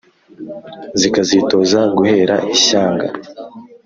zikazitoza 0.99 1.79
guhera 1.97 2.35
ishyanga 2.55 3.07